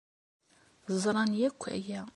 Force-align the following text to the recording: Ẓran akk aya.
Ẓran 1.01 1.31
akk 1.47 1.61
aya. 1.75 2.01